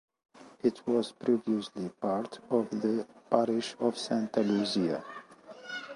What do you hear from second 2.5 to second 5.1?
the parish of Santa Luzia.